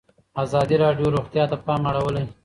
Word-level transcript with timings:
ازادي 0.43 0.75
راډیو 0.83 1.07
د 1.11 1.13
روغتیا 1.15 1.43
ته 1.51 1.57
پام 1.65 1.81
اړولی. 1.89 2.23